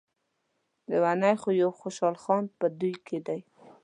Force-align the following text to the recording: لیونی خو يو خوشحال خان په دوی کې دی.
لیونی 0.89 1.35
خو 1.41 1.49
يو 1.61 1.69
خوشحال 1.79 2.15
خان 2.23 2.43
په 2.59 2.65
دوی 2.79 2.95
کې 3.07 3.17
دی. 3.27 3.39